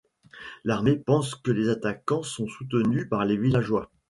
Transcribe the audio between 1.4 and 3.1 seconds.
les attaquants sont soutenus